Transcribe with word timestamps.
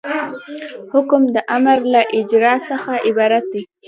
حکم 0.93 1.21
د 1.35 1.37
امر 1.55 1.77
له 1.93 2.01
اجرا 2.19 2.53
څخه 2.69 2.91
عبارت 3.07 3.45
دی. 3.53 3.61